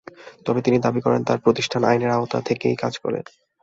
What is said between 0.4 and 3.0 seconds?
তবে তিনি দাবি করেন, তাঁর প্রতিষ্ঠান আইনের আওতায় থেকেই কাজ